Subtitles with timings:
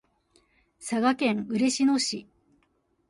[0.79, 2.27] 佐賀県嬉野市